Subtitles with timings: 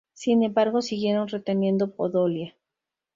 [0.13, 2.55] Sin embargo siguieron reteniendo Podolia.